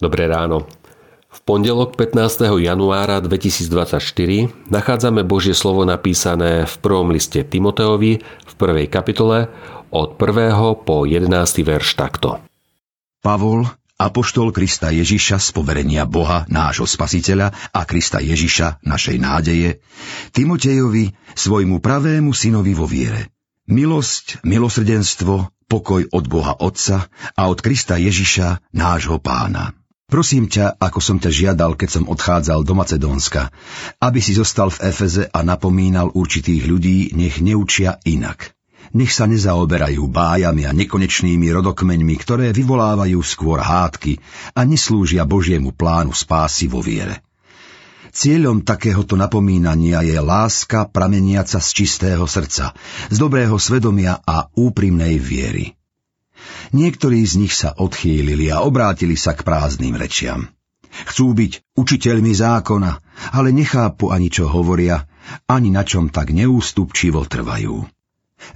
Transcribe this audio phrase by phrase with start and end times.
[0.00, 0.64] Dobré ráno.
[1.28, 2.48] V pondelok 15.
[2.56, 4.00] januára 2024
[4.72, 9.52] nachádzame Božie slovo napísané v prvom liste Timoteovi v prvej kapitole
[9.92, 10.56] od 1.
[10.88, 11.28] po 11.
[11.68, 12.40] verš takto.
[13.20, 13.68] Pavol,
[14.00, 19.84] apoštol Krista Ježiša z poverenia Boha, nášho spasiteľa a Krista Ježiša, našej nádeje,
[20.32, 23.28] Timotejovi, svojmu pravému synovi vo viere.
[23.68, 29.79] Milosť, milosrdenstvo, pokoj od Boha Otca a od Krista Ježiša, nášho pána.
[30.10, 33.54] Prosím ťa, ako som ťa žiadal, keď som odchádzal do Macedónska,
[34.02, 38.50] aby si zostal v Efeze a napomínal určitých ľudí, nech neučia inak.
[38.90, 44.18] Nech sa nezaoberajú bájami a nekonečnými rodokmeňmi, ktoré vyvolávajú skôr hádky
[44.58, 47.22] a neslúžia Božiemu plánu spásy vo viere.
[48.10, 52.74] Cieľom takéhoto napomínania je láska prameniaca z čistého srdca,
[53.06, 55.78] z dobrého svedomia a úprimnej viery.
[56.70, 60.50] Niektorí z nich sa odchýlili a obrátili sa k prázdnym rečiam.
[61.06, 62.90] Chcú byť učiteľmi zákona,
[63.34, 65.06] ale nechápu ani čo hovoria,
[65.46, 67.86] ani na čom tak neústupčivo trvajú.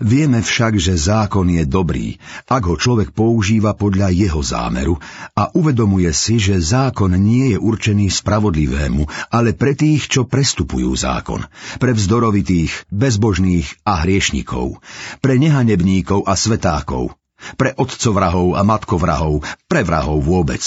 [0.01, 2.17] Vieme však, že zákon je dobrý,
[2.49, 4.97] ak ho človek používa podľa jeho zámeru
[5.37, 11.45] a uvedomuje si, že zákon nie je určený spravodlivému, ale pre tých, čo prestupujú zákon,
[11.79, 14.81] pre vzdorovitých, bezbožných a hriešnikov,
[15.21, 17.13] pre nehanebníkov a svetákov,
[17.61, 20.63] pre otcovrahov a matkovrahov, pre vrahov vôbec,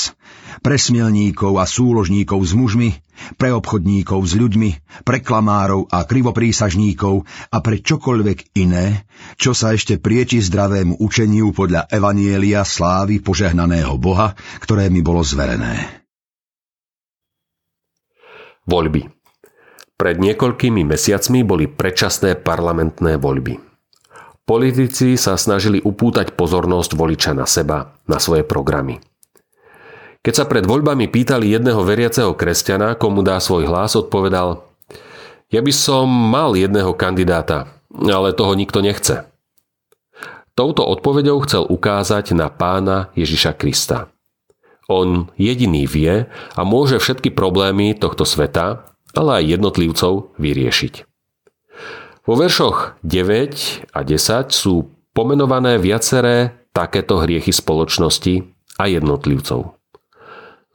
[0.61, 2.89] pre smielníkov a súložníkov s mužmi,
[3.35, 4.69] pre obchodníkov s ľuďmi,
[5.03, 11.89] pre klamárov a krivoprísažníkov a pre čokoľvek iné, čo sa ešte prieči zdravému učeniu podľa
[11.89, 16.05] Evanielia slávy požehnaného Boha, ktoré mi bolo zverené.
[18.67, 19.07] Voľby.
[19.97, 23.66] Pred niekoľkými mesiacmi boli predčasné parlamentné voľby.
[24.47, 29.03] Politici sa snažili upútať pozornosť voliča na seba, na svoje programy.
[30.23, 34.63] Keď sa pred voľbami pýtali jedného veriaceho kresťana, komu dá svoj hlas, odpovedal
[35.51, 39.27] Ja by som mal jedného kandidáta, ale toho nikto nechce.
[40.55, 44.11] Touto odpovedou chcel ukázať na pána Ježiša Krista.
[44.87, 51.06] On jediný vie a môže všetky problémy tohto sveta, ale aj jednotlivcov vyriešiť.
[52.27, 58.43] Vo veršoch 9 a 10 sú pomenované viaceré takéto hriechy spoločnosti
[58.75, 59.79] a jednotlivcov.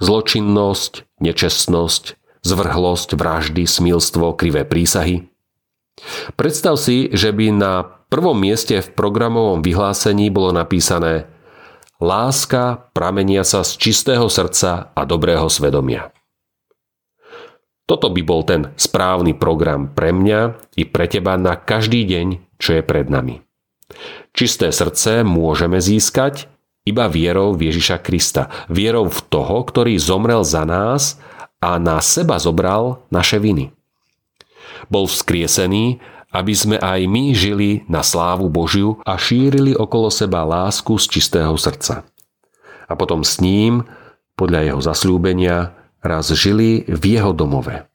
[0.01, 2.05] Zločinnosť, nečestnosť,
[2.41, 5.29] zvrhlosť, vraždy, smilstvo, krivé prísahy.
[6.41, 11.29] Predstav si, že by na prvom mieste v programovom vyhlásení bolo napísané
[12.01, 16.11] Láska pramenia sa z čistého srdca a dobrého svedomia.
[17.87, 22.79] Toto by bol ten správny program pre mňa i pre teba na každý deň, čo
[22.79, 23.43] je pred nami.
[24.33, 26.49] Čisté srdce môžeme získať
[26.89, 28.51] iba vierou v Ježiša Krista.
[28.67, 31.19] Vierou v toho, ktorý zomrel za nás
[31.63, 33.71] a na seba zobral naše viny.
[34.91, 40.97] Bol vzkriesený, aby sme aj my žili na slávu Božiu a šírili okolo seba lásku
[40.97, 42.09] z čistého srdca.
[42.89, 43.85] A potom s ním,
[44.35, 47.87] podľa jeho zasľúbenia, raz žili v jeho domove.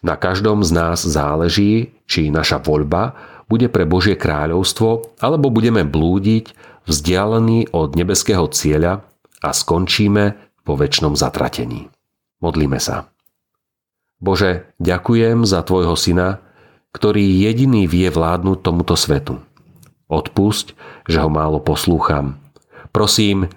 [0.00, 3.18] Na každom z nás záleží, či naša voľba
[3.50, 6.54] bude pre Božie kráľovstvo, alebo budeme blúdiť
[6.86, 9.02] vzdialený od nebeského cieľa
[9.42, 11.90] a skončíme po väčšnom zatratení.
[12.38, 13.10] Modlíme sa.
[14.22, 16.42] Bože, ďakujem za Tvojho Syna,
[16.94, 19.38] ktorý jediný vie vládnuť tomuto svetu.
[20.08, 20.74] Odpusť,
[21.06, 22.38] že ho málo poslúcham.
[22.90, 23.50] Prosím,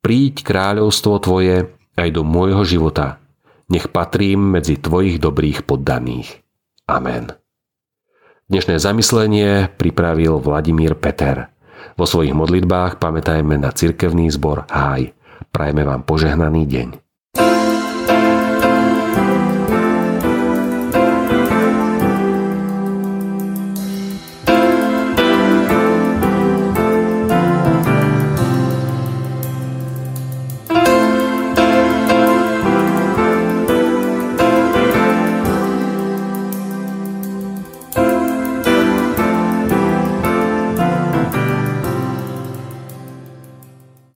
[0.00, 3.18] príď kráľovstvo Tvoje aj do môjho života.
[3.68, 6.40] Nech patrím medzi Tvojich dobrých poddaných.
[6.88, 7.34] Amen.
[8.48, 11.52] Dnešné zamyslenie pripravil Vladimír Peter.
[11.98, 15.12] Vo svojich modlitbách pamätajme na cirkevný zbor Háj.
[15.52, 17.07] Prajme vám požehnaný deň.